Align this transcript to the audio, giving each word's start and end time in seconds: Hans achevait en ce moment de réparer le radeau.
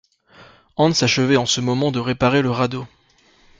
Hans 0.77 1.03
achevait 1.03 1.37
en 1.37 1.45
ce 1.45 1.61
moment 1.61 1.91
de 1.91 1.99
réparer 1.99 2.41
le 2.41 2.49
radeau. 2.49 2.87